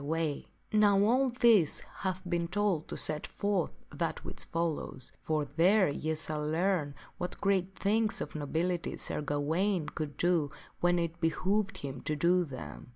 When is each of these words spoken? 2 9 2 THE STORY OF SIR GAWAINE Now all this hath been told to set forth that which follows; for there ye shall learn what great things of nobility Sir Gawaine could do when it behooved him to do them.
2 0.03 0.07
9 0.07 0.09
2 0.09 0.09
THE 0.09 0.15
STORY 0.15 0.33
OF 0.33 0.33
SIR 0.33 0.71
GAWAINE 0.71 0.81
Now 0.81 1.05
all 1.05 1.29
this 1.29 1.79
hath 1.99 2.21
been 2.27 2.47
told 2.47 2.87
to 2.87 2.97
set 2.97 3.27
forth 3.27 3.69
that 3.91 4.25
which 4.25 4.45
follows; 4.45 5.11
for 5.21 5.45
there 5.45 5.89
ye 5.89 6.15
shall 6.15 6.43
learn 6.43 6.95
what 7.19 7.39
great 7.39 7.75
things 7.77 8.19
of 8.19 8.33
nobility 8.33 8.97
Sir 8.97 9.21
Gawaine 9.21 9.89
could 9.89 10.17
do 10.17 10.49
when 10.79 10.97
it 10.97 11.21
behooved 11.21 11.77
him 11.77 12.01
to 12.01 12.15
do 12.15 12.45
them. 12.45 12.87